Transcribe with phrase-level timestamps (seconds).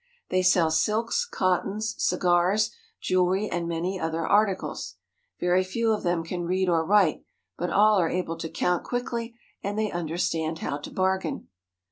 [0.29, 4.95] They sell silks, cottons, cigars, jewelry, and many other articles.
[5.39, 7.23] Very few of them can read or write,
[7.55, 11.49] but all are able to count quickly, and they understand how to bargain.